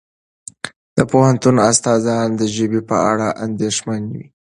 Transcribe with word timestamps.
د 0.97 0.99
پوهنتون 1.11 1.55
استادان 1.69 2.27
د 2.39 2.41
ژبې 2.55 2.81
په 2.89 2.95
اړه 3.11 3.27
اندېښمن 3.45 4.01
دي. 4.13 4.25